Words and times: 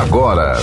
agora. 0.00 0.58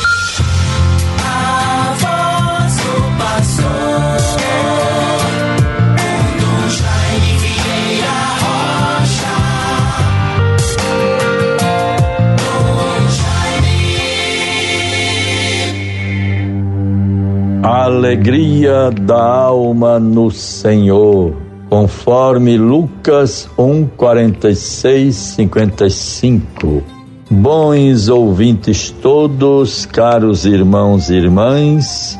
Alegria 17.63 18.89
da 18.89 19.21
alma 19.21 19.99
no 19.99 20.29
Senhor, 20.31 21.35
conforme 21.69 22.57
Lucas 22.57 23.49
1, 23.57 23.87
46, 23.95 25.15
55. 25.15 27.00
Bons 27.31 28.07
ouvintes 28.09 28.91
todos, 28.91 29.85
caros 29.85 30.45
irmãos 30.45 31.09
e 31.09 31.15
irmãs, 31.15 32.19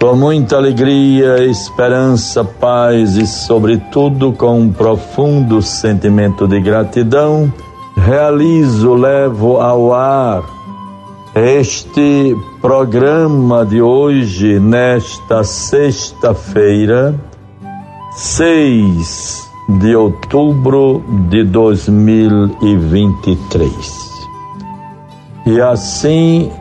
com 0.00 0.14
muita 0.14 0.56
alegria, 0.56 1.44
esperança, 1.44 2.44
paz 2.44 3.16
e, 3.16 3.26
sobretudo, 3.26 4.32
com 4.32 4.60
um 4.60 4.72
profundo 4.72 5.60
sentimento 5.60 6.46
de 6.46 6.60
gratidão, 6.60 7.52
realizo, 7.96 8.94
levo 8.94 9.56
ao 9.56 9.92
ar 9.92 10.44
este 11.34 12.36
programa 12.60 13.66
de 13.66 13.82
hoje, 13.82 14.60
nesta 14.60 15.42
sexta-feira, 15.42 17.18
6 18.14 19.50
de 19.80 19.96
outubro 19.96 21.02
de 21.28 21.42
2023. 21.42 24.07
E 25.50 25.62
assim 25.62 26.52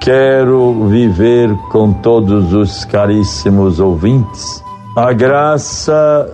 quero 0.00 0.88
viver 0.88 1.56
com 1.70 1.92
todos 1.92 2.52
os 2.52 2.84
caríssimos 2.84 3.78
ouvintes 3.78 4.64
a 4.96 5.12
graça 5.12 6.28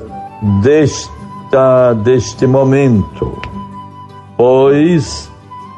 desta 0.62 1.92
deste 2.02 2.46
momento, 2.46 3.38
pois 4.38 5.30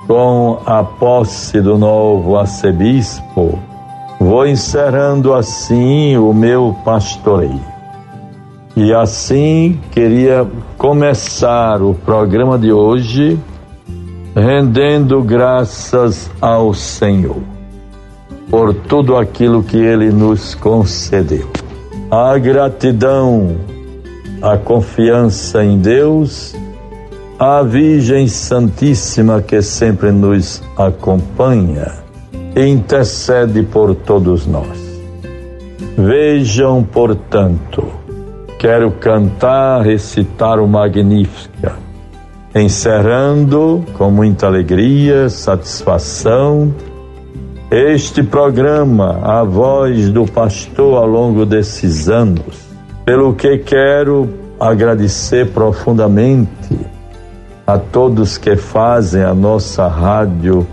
com 0.07 0.61
a 0.65 0.85
posse 0.85 1.61
do 1.61 1.77
novo 1.77 2.39
arcebispo, 2.39 3.59
vou 4.21 4.47
encerrando 4.47 5.35
assim 5.35 6.17
o 6.17 6.33
meu 6.33 6.77
pastoreio. 6.85 7.61
E 8.77 8.95
assim 8.95 9.81
queria 9.91 10.47
começar 10.77 11.83
o 11.83 11.93
programa 11.93 12.57
de 12.57 12.73
hoje 12.73 13.37
rendendo 14.35 15.23
graças 15.23 16.31
ao 16.41 16.73
Senhor 16.75 17.43
por 18.51 18.73
tudo 18.73 19.17
aquilo 19.17 19.63
que 19.63 19.77
Ele 19.77 20.11
nos 20.11 20.55
concedeu. 20.55 21.49
A 22.11 22.39
gratidão, 22.39 23.57
a 24.41 24.57
confiança 24.57 25.63
em 25.63 25.79
Deus, 25.79 26.55
a 27.39 27.63
Virgem 27.63 28.27
Santíssima 28.27 29.43
que 29.43 29.61
sempre 29.61 30.11
nos 30.11 30.63
acompanha 30.77 31.93
intercede 32.57 33.63
por 33.63 33.95
todos 33.95 34.47
nós. 34.47 34.89
Vejam, 35.97 36.83
portanto, 36.83 37.87
quero 38.59 38.91
cantar, 38.93 39.83
recitar 39.83 40.59
o 40.59 40.67
Magnífica 40.67 41.88
encerrando 42.55 43.85
com 43.95 44.11
muita 44.11 44.47
alegria, 44.47 45.29
satisfação, 45.29 46.75
este 47.71 48.23
programa, 48.23 49.21
a 49.23 49.45
voz 49.45 50.09
do 50.09 50.25
pastor 50.25 50.97
ao 50.97 51.07
longo 51.07 51.45
desses 51.45 52.09
anos, 52.09 52.67
pelo 53.05 53.35
que 53.35 53.59
quero 53.59 54.29
agradecer 54.59 55.51
profundamente 55.51 56.79
a 57.67 57.79
todos 57.79 58.39
que 58.39 58.57
fazem 58.57 59.23
a 59.23 59.35
nossa 59.35 59.87
rádio 59.87 60.67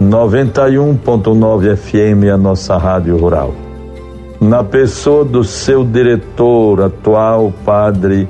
91.9 0.00 1.76
FM, 1.76 2.32
a 2.32 2.36
nossa 2.36 2.76
rádio 2.76 3.16
rural. 3.16 3.52
Na 4.40 4.62
pessoa 4.62 5.24
do 5.24 5.42
seu 5.42 5.84
diretor 5.84 6.80
atual, 6.82 7.52
padre 7.64 8.28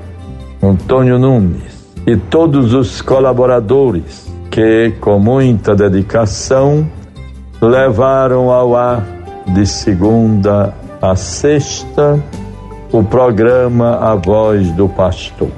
Antônio 0.63 1.19
Nunes 1.19 1.78
e 2.09 2.17
todos 2.17 2.73
os 2.73 3.03
colaboradores 3.03 4.33
que, 4.51 4.95
com 4.99 5.19
muita 5.19 5.77
dedicação, 5.77 6.89
levaram 7.61 8.51
ao 8.51 8.75
ar 8.75 9.07
de 9.49 9.67
segunda 9.67 10.73
a 11.03 11.15
sexta 11.15 12.19
o 12.91 13.05
programa 13.05 13.99
A 13.99 14.15
Voz 14.15 14.71
do 14.71 14.89
Pastor. 14.89 15.51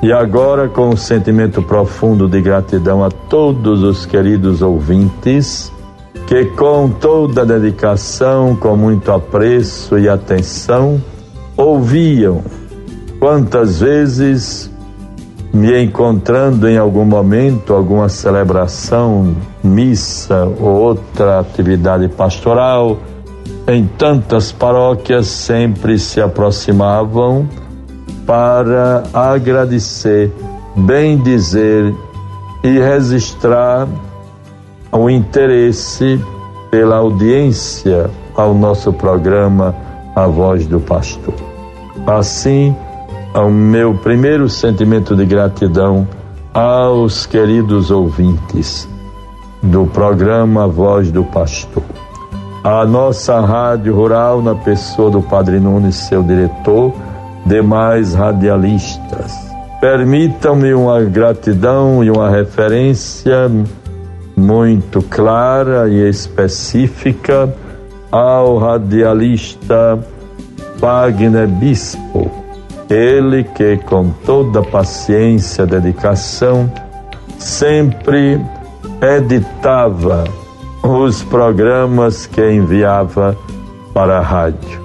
E 0.00 0.12
agora, 0.12 0.68
com 0.68 0.90
um 0.90 0.96
sentimento 0.96 1.60
profundo 1.60 2.28
de 2.28 2.40
gratidão 2.40 3.04
a 3.04 3.10
todos 3.10 3.82
os 3.82 4.06
queridos 4.06 4.62
ouvintes, 4.62 5.72
que 6.28 6.44
com 6.44 6.88
toda 6.88 7.44
dedicação, 7.44 8.54
com 8.54 8.76
muito 8.76 9.10
apreço 9.10 9.98
e 9.98 10.08
atenção, 10.08 11.02
ouviam 11.56 12.40
quantas 13.18 13.80
vezes 13.80 14.69
me 15.52 15.82
encontrando 15.82 16.68
em 16.68 16.78
algum 16.78 17.04
momento, 17.04 17.74
alguma 17.74 18.08
celebração, 18.08 19.34
missa 19.62 20.44
ou 20.60 20.68
outra 20.68 21.40
atividade 21.40 22.08
pastoral, 22.08 22.98
em 23.66 23.86
tantas 23.86 24.52
paróquias 24.52 25.26
sempre 25.26 25.98
se 25.98 26.20
aproximavam 26.20 27.48
para 28.26 29.02
agradecer, 29.12 30.32
bem 30.76 31.18
dizer 31.18 31.92
e 32.62 32.78
registrar 32.78 33.88
o 34.92 35.10
interesse 35.10 36.20
pela 36.70 36.96
audiência 36.96 38.10
ao 38.36 38.54
nosso 38.54 38.92
programa 38.92 39.74
A 40.14 40.26
Voz 40.26 40.66
do 40.66 40.78
Pastor. 40.78 41.34
Assim, 42.06 42.74
ao 43.32 43.50
meu 43.50 43.94
primeiro 43.94 44.48
sentimento 44.48 45.14
de 45.14 45.24
gratidão 45.24 46.06
aos 46.52 47.26
queridos 47.26 47.90
ouvintes 47.90 48.88
do 49.62 49.86
programa 49.86 50.66
Voz 50.66 51.10
do 51.10 51.22
Pastor. 51.22 51.82
A 52.64 52.84
nossa 52.84 53.40
rádio 53.40 53.94
rural, 53.94 54.42
na 54.42 54.54
pessoa 54.54 55.10
do 55.10 55.22
Padre 55.22 55.60
Nunes, 55.60 55.96
seu 55.96 56.22
diretor, 56.22 56.92
demais 57.46 58.14
radialistas. 58.14 59.32
Permitam-me 59.80 60.74
uma 60.74 61.00
gratidão 61.00 62.04
e 62.04 62.10
uma 62.10 62.28
referência 62.28 63.50
muito 64.36 65.00
clara 65.02 65.88
e 65.88 66.08
específica 66.08 67.48
ao 68.10 68.58
radialista 68.58 69.98
Wagner 70.78 71.46
Bispo, 71.46 72.39
ele 72.92 73.44
que 73.44 73.76
com 73.78 74.10
toda 74.24 74.62
paciência, 74.62 75.66
dedicação, 75.66 76.70
sempre 77.38 78.40
editava 79.00 80.24
os 80.82 81.22
programas 81.22 82.26
que 82.26 82.50
enviava 82.50 83.36
para 83.94 84.18
a 84.18 84.22
rádio. 84.22 84.80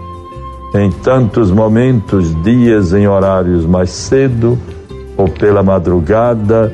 Em 0.73 0.91
tantos 0.91 1.51
momentos, 1.51 2.35
dias 2.43 2.93
em 2.93 3.07
horários 3.07 3.66
mais 3.66 3.89
cedo 3.89 4.57
ou 5.17 5.27
pela 5.27 5.63
madrugada, 5.63 6.72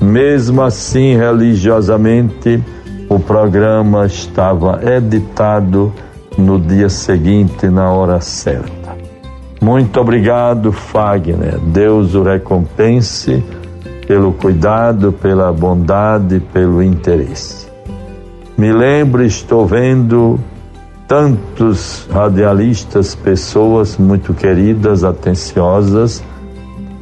mesmo 0.00 0.60
assim 0.60 1.16
religiosamente, 1.16 2.62
o 3.08 3.18
programa 3.18 4.06
estava 4.06 4.80
editado 4.84 5.92
no 6.36 6.58
dia 6.58 6.88
seguinte, 6.88 7.68
na 7.68 7.92
hora 7.92 8.20
certa. 8.20 8.83
Muito 9.64 9.98
obrigado, 9.98 10.72
Fagner. 10.72 11.58
Deus 11.58 12.14
o 12.14 12.22
recompense 12.22 13.42
pelo 14.06 14.30
cuidado, 14.30 15.10
pela 15.10 15.50
bondade, 15.54 16.38
pelo 16.52 16.82
interesse. 16.82 17.66
Me 18.58 18.70
lembro, 18.70 19.24
estou 19.24 19.66
vendo 19.66 20.38
tantos 21.08 22.06
radialistas, 22.12 23.14
pessoas 23.14 23.96
muito 23.96 24.34
queridas, 24.34 25.02
atenciosas, 25.02 26.22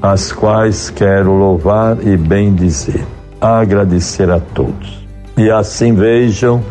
as 0.01 0.31
quais 0.31 0.89
quero 0.89 1.33
louvar 1.33 1.97
e 2.07 2.17
bem 2.17 2.55
dizer, 2.55 3.05
agradecer 3.41 4.31
a 4.31 4.39
todos. 4.39 5.05
E 5.37 5.51
assim 5.51 5.95
vejam, 5.95 6.63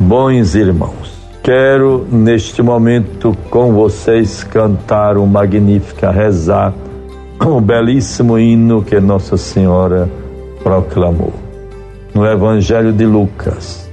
bons 0.00 0.56
irmãos 0.56 1.11
Quero 1.42 2.06
neste 2.08 2.62
momento 2.62 3.36
com 3.50 3.72
vocês 3.72 4.44
cantar 4.44 5.16
o 5.16 5.26
magnífica 5.26 6.08
rezar, 6.12 6.72
o 7.44 7.60
belíssimo 7.60 8.38
hino 8.38 8.80
que 8.80 9.00
Nossa 9.00 9.36
Senhora 9.36 10.08
proclamou. 10.62 11.32
No 12.14 12.24
Evangelho 12.24 12.92
de 12.92 13.04
Lucas, 13.04 13.90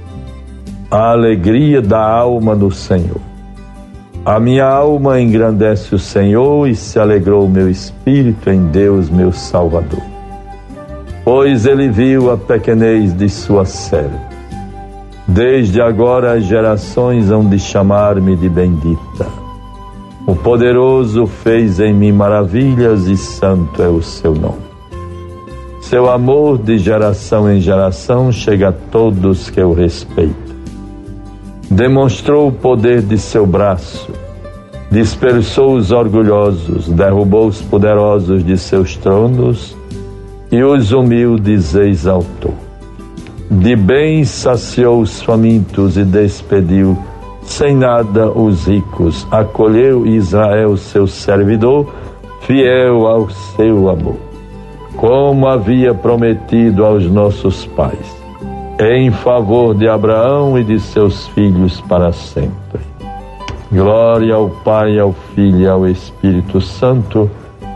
a 0.88 1.10
alegria 1.10 1.82
da 1.82 2.00
alma 2.00 2.54
no 2.54 2.70
Senhor. 2.70 3.20
A 4.24 4.38
minha 4.38 4.66
alma 4.66 5.20
engrandece 5.20 5.92
o 5.92 5.98
Senhor 5.98 6.68
e 6.68 6.76
se 6.76 7.00
alegrou 7.00 7.46
o 7.46 7.50
meu 7.50 7.68
espírito 7.68 8.48
em 8.48 8.66
Deus, 8.66 9.10
meu 9.10 9.32
Salvador. 9.32 10.04
Pois 11.24 11.66
ele 11.66 11.88
viu 11.88 12.30
a 12.30 12.36
pequenez 12.36 13.12
de 13.12 13.28
sua 13.28 13.64
serva. 13.64 14.29
Desde 15.32 15.80
agora 15.80 16.34
as 16.34 16.44
gerações 16.44 17.30
hão 17.30 17.44
de 17.44 17.58
chamar-me 17.58 18.36
de 18.36 18.48
bendita. 18.48 19.26
O 20.26 20.34
poderoso 20.34 21.26
fez 21.26 21.80
em 21.80 21.94
mim 21.94 22.12
maravilhas 22.12 23.06
e 23.06 23.16
santo 23.16 23.82
é 23.82 23.88
o 23.88 24.02
seu 24.02 24.34
nome. 24.34 24.70
Seu 25.80 26.10
amor 26.10 26.58
de 26.58 26.78
geração 26.78 27.50
em 27.50 27.60
geração 27.60 28.30
chega 28.30 28.68
a 28.68 28.72
todos 28.72 29.50
que 29.50 29.60
o 29.60 29.72
respeitam 29.72 30.50
demonstrou 31.70 32.48
o 32.48 32.52
poder 32.52 33.00
de 33.00 33.16
seu 33.16 33.46
braço, 33.46 34.10
dispersou 34.90 35.76
os 35.76 35.92
orgulhosos, 35.92 36.88
derrubou 36.88 37.46
os 37.46 37.62
poderosos 37.62 38.44
de 38.44 38.58
seus 38.58 38.96
tronos 38.96 39.76
e 40.50 40.62
os 40.64 40.90
humildes 40.90 41.76
exaltou. 41.76 42.69
De 43.50 43.74
bem 43.74 44.24
saciou 44.24 45.00
os 45.00 45.20
famintos 45.22 45.96
e 45.96 46.04
despediu 46.04 46.96
sem 47.42 47.74
nada 47.74 48.30
os 48.30 48.66
ricos, 48.66 49.26
acolheu 49.30 50.06
Israel, 50.06 50.76
seu 50.76 51.06
servidor, 51.06 51.92
fiel 52.42 53.06
ao 53.06 53.28
seu 53.28 53.88
amor, 53.88 54.16
como 54.96 55.48
havia 55.48 55.92
prometido 55.92 56.84
aos 56.84 57.10
nossos 57.10 57.66
pais 57.66 58.20
em 58.80 59.10
favor 59.10 59.74
de 59.74 59.86
Abraão 59.86 60.58
e 60.58 60.64
de 60.64 60.80
seus 60.80 61.28
filhos 61.28 61.80
para 61.82 62.12
sempre. 62.12 62.80
Glória 63.70 64.34
ao 64.34 64.48
Pai, 64.48 64.98
ao 64.98 65.12
Filho 65.12 65.60
e 65.60 65.68
ao 65.68 65.86
Espírito 65.86 66.62
Santo, 66.62 67.30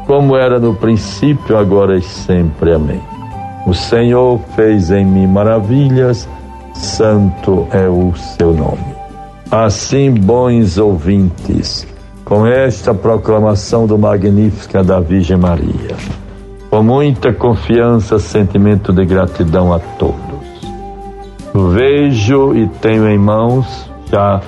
como 0.07 0.35
era 0.35 0.59
no 0.59 0.75
princípio, 0.75 1.59
agora 1.59 1.97
e 1.97 2.03
sempre. 2.03 2.73
Amém. 2.73 3.14
O 3.67 3.73
Senhor 3.73 4.41
fez 4.55 4.91
em 4.91 5.05
mim 5.05 5.27
maravilhas, 5.27 6.29
santo 6.75 7.67
é 7.71 7.89
o 7.89 8.13
seu 8.17 8.53
nome. 8.53 8.95
Assim, 9.51 10.11
bons 10.11 10.79
ouvintes, 10.79 11.87
com 12.25 12.47
esta 12.47 12.93
proclamação 12.93 13.87
do 13.87 13.99
Magnífica 13.99 14.83
da 14.83 15.01
Virgem 15.01 15.37
Maria, 15.37 15.97
com 16.71 16.83
muita 16.83 17.33
confiança, 17.33 18.19
sentimento 18.19 18.93
de 18.93 19.05
gratidão 19.05 19.73
a 19.73 19.79
todos 19.79 20.35
Vejo 21.55 22.53
e 22.53 22.67
tenho 22.67 23.09
em 23.09 23.17
mãos 23.17 23.89
já 24.11 24.41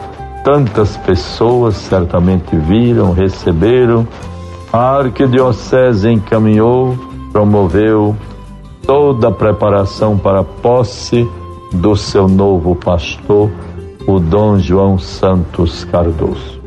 tantas 0.42 0.96
pessoas 0.96 1.76
certamente 1.76 2.56
viram, 2.56 3.12
receberam. 3.12 4.08
A 4.72 4.98
Arquidiocese 4.98 6.10
encaminhou, 6.10 6.98
promoveu 7.30 8.16
toda 8.87 9.29
a 9.29 9.33
preparação 9.33 10.17
para 10.17 10.41
a 10.41 10.44
posse 10.44 11.29
do 11.73 11.97
seu 11.97 12.29
novo 12.29 12.77
pastor, 12.77 13.50
o 14.06 14.21
Dom 14.21 14.59
João 14.59 14.99
Santos 14.99 15.85
Cardoso. 15.85 16.61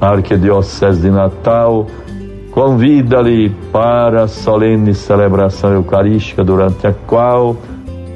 A 0.00 0.08
Arquidiocese 0.08 1.02
de 1.02 1.10
Natal 1.10 1.86
convida-lhe 2.50 3.50
para 3.70 4.22
a 4.22 4.28
solene 4.28 4.94
celebração 4.94 5.74
eucarística 5.74 6.42
durante 6.42 6.86
a 6.86 6.92
qual 6.92 7.54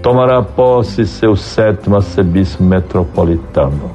tomará 0.03 0.43
posse 0.43 1.07
seu 1.07 1.37
sétimo 1.37 1.97
arcebispo 1.97 2.63
metropolitano, 2.63 3.91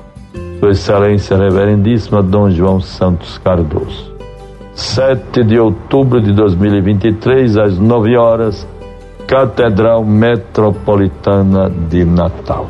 Sua 0.59 0.71
Excelência 0.71 1.35
Reverendíssima 1.35 2.21
Dom 2.21 2.51
João 2.51 2.79
Santos 2.79 3.39
Cardoso. 3.39 4.13
7 4.75 5.43
de 5.43 5.57
outubro 5.57 6.21
de 6.21 6.33
2023, 6.33 7.57
às 7.57 7.79
9 7.79 8.15
horas, 8.17 8.67
Catedral 9.27 10.05
Metropolitana 10.05 11.69
de 11.89 12.05
Natal. 12.05 12.69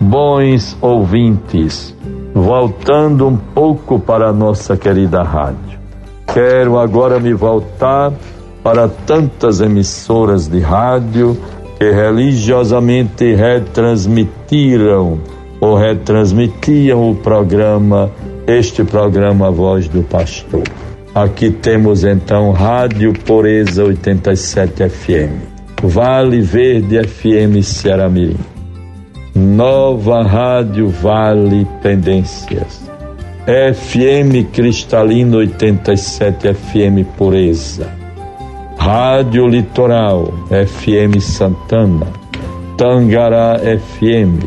Bons 0.00 0.76
ouvintes, 0.80 1.94
voltando 2.34 3.28
um 3.28 3.36
pouco 3.36 4.00
para 4.00 4.28
a 4.28 4.32
nossa 4.32 4.76
querida 4.76 5.22
rádio, 5.22 5.78
quero 6.32 6.78
agora 6.78 7.20
me 7.20 7.34
voltar 7.34 8.10
para 8.62 8.88
tantas 8.88 9.60
emissoras 9.60 10.48
de 10.48 10.60
rádio 10.60 11.36
que 11.78 11.90
religiosamente 11.90 13.34
retransmitiram 13.34 15.18
ou 15.60 15.76
retransmitiam 15.76 17.10
o 17.10 17.14
programa, 17.14 18.10
este 18.46 18.82
programa 18.82 19.50
Voz 19.50 19.88
do 19.88 20.02
Pastor. 20.02 20.62
Aqui 21.14 21.50
temos 21.50 22.04
então 22.04 22.52
Rádio 22.52 23.12
Pureza 23.12 23.84
87 23.84 24.88
FM, 24.88 25.51
Vale 25.82 26.40
Verde 26.40 27.02
FM 27.02 27.60
Ceará 27.60 28.08
Mirim, 28.08 28.36
Nova 29.34 30.22
Rádio 30.22 30.88
Vale 30.88 31.66
Pendências, 31.82 32.88
FM 33.46 34.48
Cristalino 34.52 35.38
87 35.38 36.54
FM 36.54 37.04
Pureza, 37.18 37.88
Rádio 38.78 39.48
Litoral, 39.48 40.32
FM 40.50 41.18
Santana, 41.18 42.06
Tangará 42.78 43.58
FM, 43.58 44.38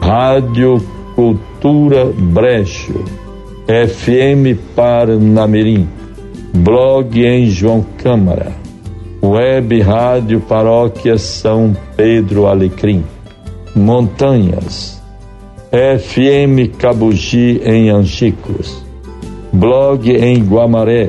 Rádio 0.00 0.82
Cultura 1.14 2.06
Brecho, 2.06 3.04
FM 3.66 4.58
Parnamirim, 4.74 5.86
blog 6.54 7.22
em 7.22 7.50
João 7.50 7.84
Câmara, 8.02 8.61
Web 9.24 9.80
Rádio 9.82 10.40
Paróquia 10.40 11.16
São 11.16 11.76
Pedro 11.96 12.48
Alecrim, 12.48 13.04
Montanhas, 13.72 15.00
FM 15.70 16.76
Cabugi 16.76 17.62
em 17.64 17.88
Angicos, 17.88 18.84
blog 19.52 20.10
em 20.10 20.42
Guamaré, 20.42 21.08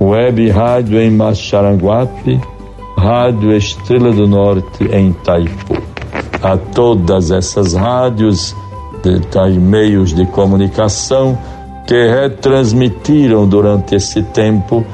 Web 0.00 0.48
Rádio 0.50 1.00
em 1.00 1.12
Macharanguape, 1.12 2.40
Rádio 2.96 3.52
Estrela 3.52 4.10
do 4.10 4.26
Norte 4.26 4.84
em 4.92 5.10
Itaipu. 5.10 5.80
A 6.42 6.56
todas 6.56 7.30
essas 7.30 7.74
rádios, 7.74 8.54
de, 9.02 9.20
de 9.20 9.58
meios 9.60 10.12
de 10.12 10.26
comunicação 10.26 11.38
que 11.86 11.94
retransmitiram 11.94 13.48
durante 13.48 13.94
esse 13.94 14.22
tempo 14.22 14.84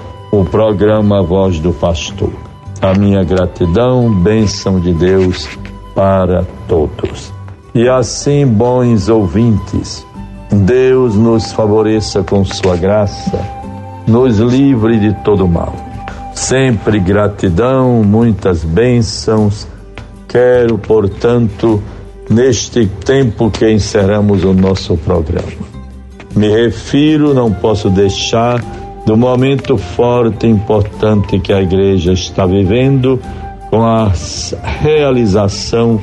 o 0.41 0.45
programa 0.45 1.23
Voz 1.23 1.59
do 1.61 1.73
Pastor. 1.73 2.33
A 2.81 2.93
minha 2.95 3.23
gratidão, 3.23 4.13
bênção 4.13 4.81
de 4.81 4.93
Deus 4.93 5.49
para 5.95 6.45
todos. 6.69 7.33
E 7.75 7.89
assim, 7.89 8.47
bons 8.47 9.09
ouvintes, 9.09 10.07
Deus 10.51 11.15
nos 11.15 11.53
favoreça 11.53 12.23
com 12.23 12.45
sua 12.45 12.77
graça 12.77 13.55
nos 14.07 14.39
livre 14.39 14.99
de 14.99 15.13
todo 15.25 15.49
mal. 15.49 15.75
Sempre 16.35 16.99
gratidão, 16.99 18.03
muitas 18.03 18.65
bênçãos. 18.65 19.67
Quero, 20.29 20.77
portanto, 20.79 21.83
neste 22.29 22.87
tempo 22.87 23.51
que 23.51 23.71
encerramos 23.71 24.45
o 24.45 24.53
nosso 24.53 24.97
programa. 24.97 25.65
Me 26.35 26.49
refiro, 26.49 27.33
não 27.33 27.53
posso 27.53 27.89
deixar, 27.89 28.61
do 29.05 29.17
momento 29.17 29.77
forte 29.77 30.47
e 30.47 30.51
importante 30.51 31.39
que 31.39 31.53
a 31.53 31.61
igreja 31.61 32.13
está 32.13 32.47
vivendo 32.47 33.21
com 33.71 33.83
a 33.83 34.11
realização 34.63 36.01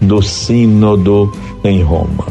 do 0.00 0.20
Sínodo 0.20 1.32
em 1.64 1.82
Roma. 1.82 2.26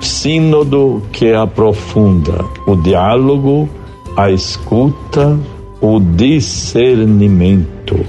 Sínodo 0.00 1.02
que 1.12 1.32
aprofunda 1.32 2.44
o 2.66 2.76
diálogo, 2.76 3.68
a 4.16 4.30
escuta, 4.30 5.38
o 5.80 6.00
discernimento, 6.00 8.04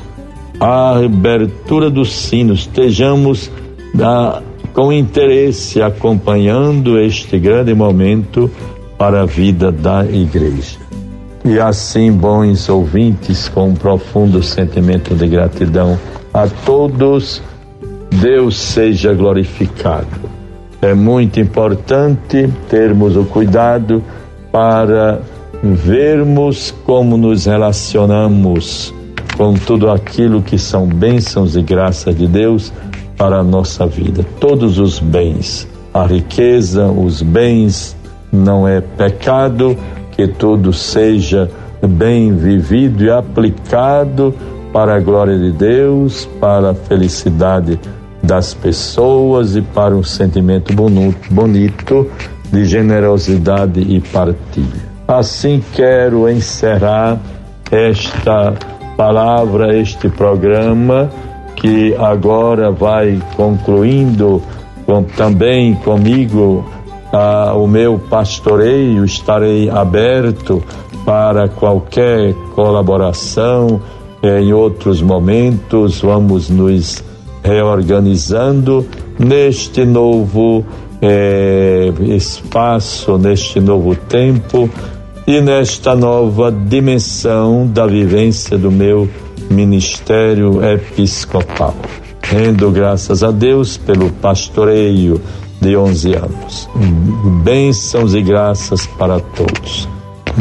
a 0.60 0.98
abertura 0.98 1.90
dos 1.90 2.12
sinos. 2.12 2.62
Estejamos 2.62 3.52
da, 3.94 4.42
com 4.74 4.92
interesse 4.92 5.82
acompanhando 5.82 7.00
este 7.00 7.40
grande 7.40 7.74
momento 7.74 8.52
para 8.98 9.22
a 9.22 9.26
vida 9.26 9.72
da 9.72 10.04
igreja. 10.06 10.89
E 11.44 11.60
assim, 11.60 12.12
bons 12.12 12.68
ouvintes, 12.70 13.48
com 13.48 13.70
um 13.70 13.74
profundo 13.74 14.44
sentimento 14.44 15.16
de 15.16 15.28
gratidão 15.28 15.98
a 16.34 16.48
todos, 16.48 17.42
Deus 18.12 18.58
seja 18.58 19.14
glorificado. 19.14 20.08
É 20.82 20.94
muito 20.94 21.40
importante 21.40 22.50
termos 22.70 23.16
o 23.16 23.26
cuidado 23.26 24.04
para 24.52 25.20
vermos 25.62 26.74
como 26.86 27.18
nos 27.18 27.46
relacionamos 27.46 28.94
com 29.38 29.54
tudo 29.54 29.90
aquilo 29.90 30.42
que 30.42 30.58
são 30.58 30.86
bênçãos 30.86 31.56
e 31.56 31.62
graça 31.62 32.14
de 32.14 32.28
Deus 32.28 32.72
para 33.18 33.38
a 33.38 33.44
nossa 33.44 33.86
vida. 33.86 34.26
Todos 34.40 34.80
os 34.80 35.00
bens 35.00 35.68
a 35.94 36.06
riqueza, 36.06 36.86
os 36.86 37.22
bens, 37.22 37.96
não 38.32 38.68
é 38.68 38.82
pecado, 38.82 39.78
que 40.20 40.28
tudo 40.28 40.74
seja 40.74 41.50
bem 41.82 42.36
vivido 42.36 43.06
e 43.06 43.10
aplicado 43.10 44.36
para 44.74 44.96
a 44.98 45.00
glória 45.00 45.40
de 45.40 45.54
Deus, 45.54 46.26
para 46.42 46.72
a 46.72 46.76
felicidade 46.76 47.80
das 48.22 48.54
pessoas 48.54 49.56
e 49.56 49.62
para 49.62 49.96
um 49.96 50.04
sentimento 50.04 50.74
bonito 51.32 52.12
de 52.52 52.66
generosidade 52.66 53.80
e 53.80 54.02
partilha. 54.02 54.90
Assim 55.08 55.64
quero 55.72 56.28
encerrar 56.28 57.18
esta 57.72 58.54
palavra, 58.98 59.74
este 59.78 60.10
programa 60.10 61.10
que 61.56 61.96
agora 61.96 62.72
vai 62.72 63.22
concluindo 63.38 64.44
com, 64.86 65.02
também 65.02 65.76
comigo 65.76 66.66
ah, 67.12 67.54
o 67.56 67.68
meu 67.68 68.00
pastoreio, 68.00 69.04
estarei 69.04 69.70
aberto 69.70 70.64
para 71.06 71.48
qualquer 71.48 72.34
colaboração. 72.54 73.82
Eh, 74.22 74.42
em 74.42 74.54
outros 74.54 75.02
momentos, 75.02 76.02
vamos 76.02 76.50
nos 76.50 77.04
reorganizando 77.44 78.86
neste 79.18 79.86
novo 79.86 80.64
eh, 81.02 81.92
espaço, 82.16 83.18
neste 83.18 83.60
novo 83.60 83.96
tempo 83.96 84.70
e 85.26 85.42
nesta 85.42 85.96
nova 85.96 86.52
dimensão 86.52 87.66
da 87.68 87.88
vivência 87.88 88.58
do 88.58 88.70
meu 88.70 89.10
ministério 89.50 90.64
episcopal. 90.64 91.76
Rendo 92.22 92.70
graças 92.70 93.24
a 93.24 93.32
Deus 93.32 93.78
pelo 93.78 94.12
pastoreio 94.12 95.20
de 95.62 95.76
11 95.76 96.14
anos. 96.16 96.70
Bênçãos 97.44 98.14
e 98.14 98.22
graças 98.22 98.86
para 98.86 99.20
todos. 99.20 99.88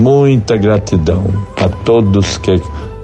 Muita 0.00 0.56
gratidão 0.56 1.24
a 1.56 1.68
todos 1.68 2.38
que 2.38 2.62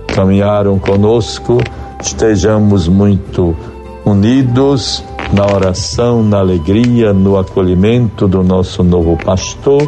caminharam 0.09 0.78
conosco. 0.78 1.59
Estejamos 2.00 2.87
muito 2.88 3.56
unidos 4.04 5.02
na 5.33 5.47
oração, 5.47 6.23
na 6.23 6.38
alegria, 6.38 7.12
no 7.12 7.38
acolhimento 7.38 8.28
do 8.28 8.42
nosso 8.42 8.85
novo 8.85 9.16
pastor, 9.16 9.83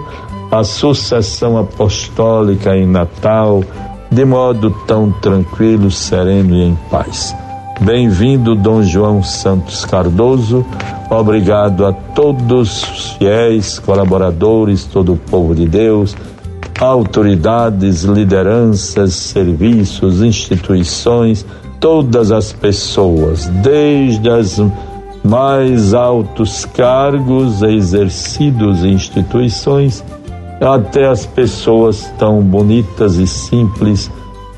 a 0.51 0.65
sucessão 0.65 1.59
apostólica 1.59 2.77
em 2.77 2.87
Natal, 2.87 3.63
de 4.11 4.25
modo 4.25 4.71
tão 4.87 5.13
tranquilo, 5.13 5.91
sereno 5.91 6.55
e 6.57 6.63
em 6.63 6.75
paz. 6.91 7.35
Bem-vindo, 7.81 8.55
Dom 8.55 8.83
João 8.83 9.23
Santos 9.23 9.85
Cardoso. 9.85 10.65
Obrigado 11.11 11.85
a 11.85 11.93
todos 11.93 12.83
os 12.83 13.11
fiéis, 13.13 13.79
colaboradores, 13.79 14.85
todo 14.85 15.13
o 15.13 15.17
povo 15.17 15.55
de 15.55 15.69
Deus, 15.69 16.17
autoridades, 16.81 18.03
lideranças, 18.03 19.15
serviços, 19.15 20.23
instituições, 20.23 21.45
todas 21.79 22.33
as 22.33 22.53
pessoas, 22.53 23.47
desde 23.47 24.31
as 24.31 24.61
mais 25.23 25.93
altos 25.93 26.65
cargos 26.65 27.63
exercidos 27.63 28.85
em 28.85 28.93
instituições 28.93 30.03
até 30.61 31.07
as 31.07 31.27
pessoas 31.27 32.11
tão 32.19 32.41
bonitas 32.41 33.17
e 33.17 33.27
simples, 33.27 34.11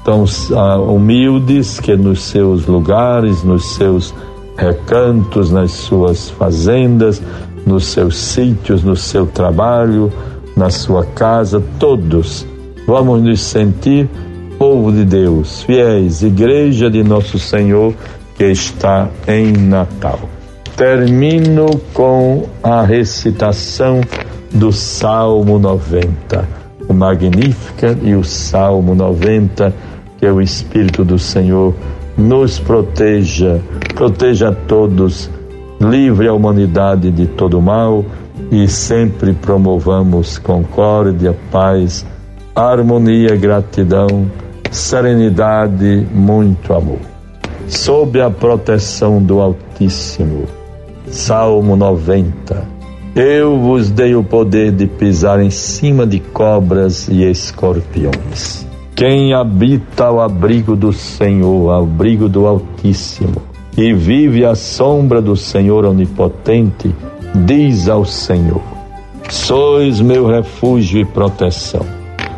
tão 0.09 0.25
uh, 0.25 0.91
humildes 0.91 1.79
que 1.79 1.95
nos 1.95 2.23
seus 2.23 2.65
lugares, 2.65 3.45
nos 3.45 3.75
seus 3.75 4.15
recantos, 4.57 5.51
nas 5.51 5.71
suas 5.71 6.31
fazendas, 6.31 7.21
nos 7.67 7.89
seus 7.89 8.17
sítios, 8.17 8.83
no 8.83 8.97
seu 8.97 9.27
trabalho, 9.27 10.11
na 10.57 10.71
sua 10.71 11.05
casa, 11.05 11.63
todos 11.79 12.47
vamos 12.87 13.21
nos 13.21 13.39
sentir 13.43 14.09
povo 14.59 14.91
de 14.91 15.05
Deus, 15.05 15.63
fiéis, 15.65 16.23
igreja 16.23 16.91
de 16.91 17.05
nosso 17.05 17.39
Senhor 17.39 17.93
que 18.35 18.45
está 18.45 19.11
em 19.27 19.53
Natal. 19.53 20.21
Termino 20.75 21.67
com 21.93 22.47
a 22.63 22.81
recitação 22.81 24.01
do 24.55 24.73
Salmo 24.73 25.59
90, 25.59 26.49
o 26.89 26.95
Magnífica 26.95 27.95
e 28.03 28.15
o 28.15 28.25
Salmo 28.25 28.95
90, 28.95 29.98
que 30.19 30.27
o 30.27 30.41
Espírito 30.41 31.05
do 31.05 31.19
Senhor 31.19 31.75
nos 32.17 32.59
proteja, 32.59 33.61
proteja 33.95 34.49
a 34.49 34.53
todos, 34.53 35.31
livre 35.81 36.29
a 36.29 36.35
humanidade 36.35 37.11
de 37.11 37.27
todo 37.27 37.63
mal 37.63 38.05
e 38.51 38.67
sempre 38.69 39.33
promovamos 39.33 40.39
concórdia, 40.39 41.37
paz, 41.51 42.05
harmonia, 42.55 43.37
gratidão, 43.37 44.31
serenidade, 44.71 46.07
muito 46.13 46.75
amor. 46.75 46.99
Sob 47.69 48.21
a 48.21 48.31
proteção 48.31 49.23
do 49.23 49.41
Altíssimo. 49.41 50.47
Salmo 51.07 51.77
90 51.77 52.79
eu 53.21 53.59
vos 53.59 53.91
dei 53.91 54.15
o 54.15 54.23
poder 54.23 54.71
de 54.71 54.87
pisar 54.87 55.41
em 55.41 55.51
cima 55.51 56.07
de 56.07 56.21
cobras 56.21 57.09
e 57.09 57.25
escorpiões. 57.25 58.68
Quem 58.99 59.33
habita 59.33 60.07
ao 60.07 60.21
abrigo 60.21 60.75
do 60.75 60.93
Senhor, 60.93 61.71
ao 61.71 61.85
abrigo 61.85 62.29
do 62.29 62.49
Altíssimo, 62.49 63.41
e 63.77 63.93
vive 63.93 64.45
à 64.45 64.57
sombra 64.57 65.23
do 65.23 65.37
Senhor 65.37 65.85
Onipotente, 65.85 66.93
diz 67.33 67.89
ao 67.89 68.05
Senhor: 68.05 68.61
Sois 69.31 70.01
meu 70.01 70.27
refúgio 70.27 71.01
e 71.01 71.05
proteção. 71.05 71.87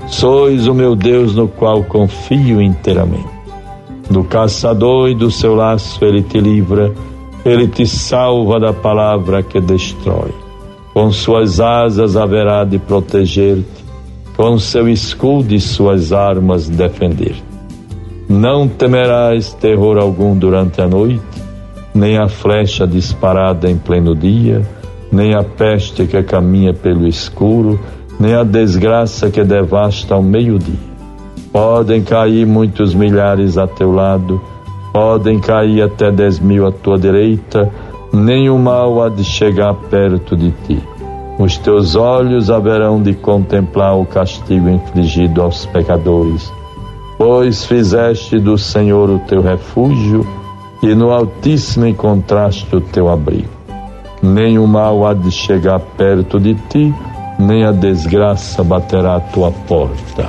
Sois 0.07 0.67
o 0.67 0.75
meu 0.75 0.95
Deus 0.95 1.35
no 1.35 1.49
qual 1.49 1.83
confio 1.83 2.61
inteiramente. 2.61 3.40
Do 4.11 4.23
caçador 4.23 5.09
e 5.09 5.14
do 5.14 5.31
seu 5.31 5.55
laço 5.55 6.05
ele 6.05 6.21
te 6.21 6.38
livra, 6.38 6.93
ele 7.43 7.69
te 7.69 7.87
salva 7.87 8.61
da 8.61 8.75
palavra 8.75 9.43
que 9.43 9.59
destrói 9.62 10.35
com 10.93 11.11
suas 11.12 11.61
asas 11.61 12.17
haverá 12.17 12.64
de 12.64 12.79
proteger-te, 12.79 13.79
com 14.37 14.58
seu 14.58 14.88
escudo 14.88 15.54
e 15.54 15.60
suas 15.60 16.12
armas 16.12 16.68
defender-te. 16.68 17.44
Não 18.28 18.68
temerás 18.68 19.52
terror 19.54 19.99
algum 19.99 20.37
durante 20.37 20.80
a 20.80 20.87
noite, 20.87 21.20
nem 21.94 22.16
a 22.16 22.28
flecha 22.28 22.87
disparada 22.87 23.68
em 23.68 23.76
pleno 23.76 24.14
dia, 24.14 24.62
nem 25.10 25.34
a 25.34 25.42
peste 25.42 26.06
que 26.06 26.22
caminha 26.22 26.72
pelo 26.72 27.06
escuro, 27.06 27.80
nem 28.18 28.34
a 28.34 28.44
desgraça 28.44 29.30
que 29.30 29.42
devasta 29.42 30.14
ao 30.14 30.22
meio-dia. 30.22 30.90
Podem 31.52 32.02
cair 32.02 32.46
muitos 32.46 32.94
milhares 32.94 33.58
a 33.58 33.66
teu 33.66 33.90
lado, 33.90 34.40
podem 34.92 35.40
cair 35.40 35.82
até 35.82 36.12
dez 36.12 36.38
mil 36.38 36.66
à 36.66 36.70
tua 36.70 36.96
direita, 36.96 37.68
nenhum 38.12 38.58
mal 38.58 39.02
há 39.02 39.08
de 39.08 39.25
chegar 39.25 39.75
perto 39.75 40.37
de 40.37 40.52
ti. 40.66 40.78
Os 41.40 41.56
teus 41.56 41.97
olhos 41.97 42.50
haverão 42.50 43.02
de 43.02 43.14
contemplar 43.14 43.99
o 43.99 44.04
castigo 44.04 44.68
infligido 44.68 45.40
aos 45.40 45.64
pecadores, 45.64 46.52
pois 47.16 47.64
fizeste 47.64 48.38
do 48.38 48.59
Senhor 48.59 49.09
o 49.09 49.18
teu 49.20 49.40
refúgio 49.40 50.26
e 50.82 50.94
no 50.94 51.11
Altíssimo 51.11 51.87
encontraste 51.87 52.76
o 52.76 52.82
teu 52.82 53.09
abrigo. 53.09 53.49
O 54.23 54.66
mal 54.66 55.06
há 55.06 55.14
de 55.14 55.30
chegar 55.30 55.80
perto 55.80 56.38
de 56.38 56.54
ti, 56.68 56.94
nem 57.38 57.64
a 57.64 57.73
desgraça 57.73 58.62
baterá 58.62 59.16
à 59.16 59.20
tua 59.20 59.50
porta. 59.50 60.28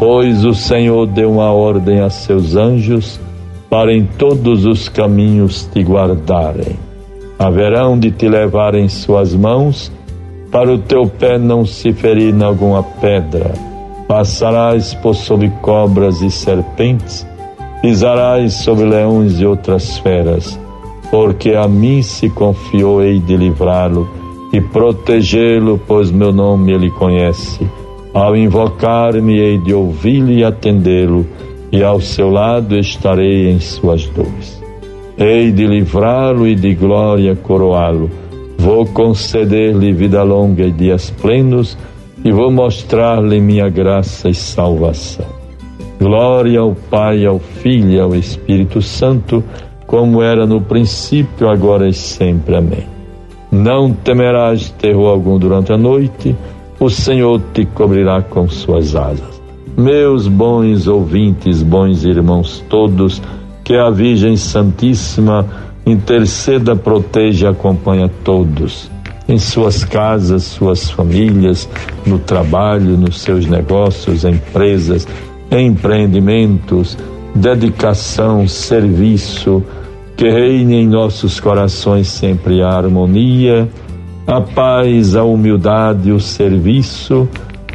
Pois 0.00 0.44
o 0.44 0.52
Senhor 0.52 1.06
deu 1.06 1.30
uma 1.30 1.52
ordem 1.52 2.00
a 2.00 2.10
seus 2.10 2.56
anjos 2.56 3.20
para 3.70 3.92
em 3.92 4.04
todos 4.04 4.66
os 4.66 4.88
caminhos 4.88 5.64
te 5.72 5.80
guardarem 5.80 6.90
haverão 7.40 7.98
de 7.98 8.10
te 8.10 8.28
levar 8.28 8.74
em 8.74 8.86
suas 8.86 9.34
mãos, 9.34 9.90
para 10.50 10.72
o 10.72 10.78
teu 10.78 11.06
pé 11.06 11.38
não 11.38 11.64
se 11.64 11.92
ferir 11.92 12.34
em 12.34 12.42
alguma 12.42 12.82
pedra. 12.82 13.52
Passarás 14.08 14.94
por 14.94 15.14
sobre 15.14 15.48
cobras 15.62 16.20
e 16.20 16.30
serpentes, 16.30 17.26
pisarás 17.80 18.54
sobre 18.54 18.84
leões 18.84 19.40
e 19.40 19.46
outras 19.46 19.98
feras, 19.98 20.58
porque 21.10 21.50
a 21.50 21.68
mim 21.68 22.02
se 22.02 22.28
confiou, 22.28 23.02
hei 23.02 23.20
de 23.20 23.36
livrá-lo 23.36 24.08
e 24.52 24.60
protegê-lo, 24.60 25.80
pois 25.86 26.10
meu 26.10 26.32
nome 26.32 26.72
ele 26.72 26.90
conhece. 26.90 27.64
Ao 28.12 28.36
invocar-me, 28.36 29.38
hei 29.38 29.58
de 29.58 29.72
ouvi-lo 29.72 30.32
e 30.32 30.42
atendê-lo, 30.42 31.24
e 31.70 31.84
ao 31.84 32.00
seu 32.00 32.28
lado 32.28 32.76
estarei 32.76 33.48
em 33.48 33.60
suas 33.60 34.06
dores. 34.06 34.60
Hei 35.16 35.52
de 35.52 35.66
livrá-lo 35.66 36.48
e 36.48 36.56
de 36.56 36.74
glória 36.74 37.36
coroá-lo. 37.36 38.10
Vou 38.60 38.84
conceder-lhe 38.84 39.90
vida 39.90 40.22
longa 40.22 40.64
e 40.64 40.70
dias 40.70 41.08
plenos, 41.08 41.78
e 42.22 42.30
vou 42.30 42.50
mostrar-lhe 42.50 43.40
minha 43.40 43.70
graça 43.70 44.28
e 44.28 44.34
salvação. 44.34 45.24
Glória 45.98 46.60
ao 46.60 46.74
Pai, 46.90 47.24
ao 47.24 47.38
Filho 47.38 47.90
e 47.90 47.98
ao 47.98 48.14
Espírito 48.14 48.82
Santo, 48.82 49.42
como 49.86 50.20
era 50.20 50.46
no 50.46 50.60
princípio, 50.60 51.48
agora 51.48 51.88
e 51.88 51.94
sempre. 51.94 52.54
Amém. 52.54 52.84
Não 53.50 53.94
temerás 53.94 54.68
terror 54.68 55.08
algum 55.08 55.38
durante 55.38 55.72
a 55.72 55.78
noite, 55.78 56.36
o 56.78 56.90
Senhor 56.90 57.40
te 57.54 57.64
cobrirá 57.64 58.20
com 58.20 58.46
suas 58.46 58.94
asas. 58.94 59.40
Meus 59.74 60.28
bons 60.28 60.86
ouvintes, 60.86 61.62
bons 61.62 62.04
irmãos 62.04 62.62
todos, 62.68 63.22
que 63.64 63.74
a 63.74 63.88
Virgem 63.88 64.36
Santíssima 64.36 65.46
interceda, 65.90 66.76
proteja 66.76 67.46
e 67.46 67.50
acompanha 67.50 68.10
todos 68.24 68.90
em 69.28 69.38
suas 69.38 69.84
casas, 69.84 70.42
suas 70.42 70.90
famílias, 70.90 71.68
no 72.04 72.18
trabalho, 72.18 72.96
nos 72.96 73.20
seus 73.20 73.46
negócios, 73.46 74.24
empresas, 74.24 75.06
empreendimentos, 75.50 76.98
dedicação, 77.34 78.48
serviço, 78.48 79.62
que 80.16 80.28
reine 80.28 80.82
em 80.82 80.88
nossos 80.88 81.38
corações 81.38 82.08
sempre 82.08 82.60
a 82.60 82.70
harmonia, 82.70 83.68
a 84.26 84.40
paz, 84.40 85.14
a 85.14 85.22
humildade, 85.22 86.10
o 86.10 86.20
serviço 86.20 87.28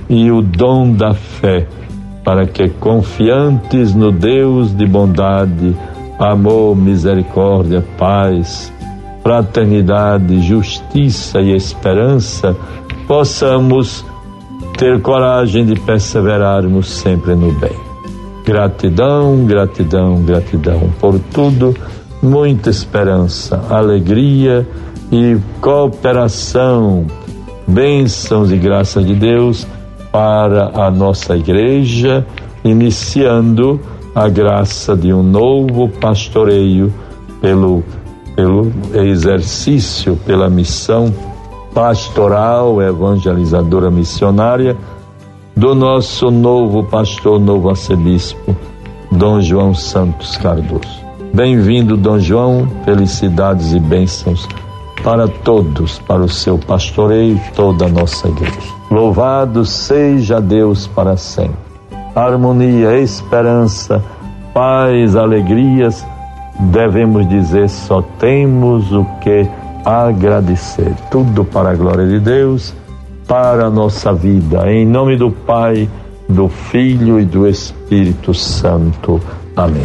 e 0.10 0.30
o 0.30 0.42
dom 0.42 0.92
da 0.92 1.14
fé, 1.14 1.68
para 2.24 2.46
que 2.46 2.70
confiantes 2.70 3.96
no 3.96 4.12
Deus 4.12 4.76
de 4.76 4.86
bondade, 4.86 5.76
amor, 6.20 6.76
misericórdia, 6.76 7.84
paz, 7.98 8.72
fraternidade, 9.22 10.42
justiça 10.42 11.42
e 11.42 11.56
esperança, 11.56 12.56
possamos 13.08 14.06
ter 14.78 15.02
coragem 15.02 15.66
de 15.66 15.80
perseverarmos 15.80 16.88
sempre 16.88 17.34
no 17.36 17.52
bem. 17.54 17.76
Gratidão, 18.46 19.46
gratidão, 19.46 20.22
gratidão 20.22 20.92
por 21.00 21.20
tudo, 21.34 21.76
muita 22.22 22.70
esperança, 22.70 23.64
alegria 23.70 24.68
e 25.12 25.38
cooperação, 25.60 27.06
bênçãos 27.68 28.52
e 28.52 28.58
graças 28.58 29.06
de 29.06 29.16
Deus 29.16 29.66
para 30.12 30.72
a 30.76 30.92
nossa 30.92 31.36
igreja, 31.36 32.26
iniciando 32.64 33.82
a 34.16 34.30
graça 34.30 34.96
de 34.96 35.14
um 35.14 35.22
novo 35.22 35.90
pastoreio 35.90 36.92
pelo, 37.42 37.84
pelo 38.34 38.72
exercício, 38.94 40.16
pela 40.26 40.50
missão 40.50 41.14
pastoral, 41.74 42.82
evangelizadora 42.82 43.92
missionária 43.92 44.78
do 45.54 45.76
nosso 45.76 46.32
novo 46.32 46.86
pastor, 46.86 47.42
novo 47.42 47.70
arcebispo, 47.70 48.56
Dom 49.12 49.42
João 49.42 49.74
Santos 49.74 50.38
Cardoso. 50.38 51.04
Bem-vindo, 51.34 51.98
Dom 51.98 52.18
João, 52.18 52.70
felicidades 52.86 53.74
e 53.74 53.80
bênçãos 53.82 54.48
para 55.04 55.28
todos, 55.28 56.00
para 56.00 56.22
o 56.22 56.30
seu 56.30 56.58
pastoreio, 56.58 57.38
toda 57.54 57.86
a 57.86 57.90
nossa 57.90 58.30
igreja. 58.30 58.74
Louvado 58.90 59.66
seja 59.66 60.40
Deus 60.40 60.88
para 60.88 61.18
sempre 61.18 61.65
harmonia, 62.16 62.98
esperança, 62.98 64.02
paz, 64.54 65.16
alegrias, 65.16 66.06
devemos 66.60 67.28
dizer 67.28 67.70
só 67.70 68.02
temos 68.18 68.92
o 68.94 69.06
que 69.22 69.48
agradecer. 69.84 70.94
Tudo 71.12 71.44
para 71.44 71.72
a 71.72 71.76
glória 71.76 72.08
de 72.08 72.20
Deus, 72.20 72.74
para 73.28 73.66
a 73.66 73.70
nossa 73.70 74.14
vida. 74.14 74.72
Em 74.72 74.86
nome 74.86 75.18
do 75.18 75.30
Pai, 75.30 75.90
do 76.30 76.48
Filho 76.48 77.20
e 77.20 77.26
do 77.26 77.48
Espírito 77.48 78.34
Santo. 78.34 79.22
Amém. 79.56 79.84